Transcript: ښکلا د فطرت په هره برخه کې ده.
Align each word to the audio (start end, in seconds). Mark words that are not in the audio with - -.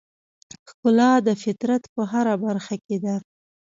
ښکلا 0.69 1.11
د 1.27 1.29
فطرت 1.43 1.83
په 1.93 2.01
هره 2.11 2.33
برخه 2.45 2.75
کې 2.85 2.97
ده. 3.03 3.15